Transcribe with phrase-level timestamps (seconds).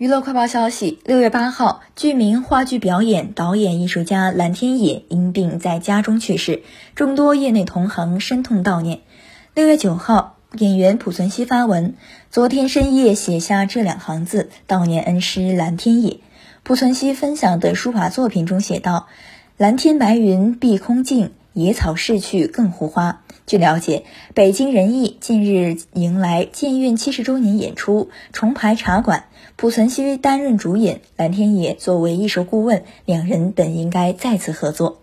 [0.00, 6.62] 娱乐快报消息：六月八号，剧名话剧表演导演艺术家蓝天野因病在家中去世，
[6.94, 9.00] 众多业内同行深痛悼念。
[9.54, 11.96] 六月九号，演员濮存昕发文，
[12.30, 16.20] 昨天深夜写下这两行字悼念恩师蓝天野。
[16.64, 19.06] 濮存昕分享的书法作品中写道
[19.58, 29.24] ：“蓝天白云碧空尽，野草逝去更护花。”据了解，北京人艺近日迎来建院七十周年演出，重排茶馆，
[29.56, 35.00] 濮存昕担任主演，蓝天野作为艺术顾问，两人本应该再次合作。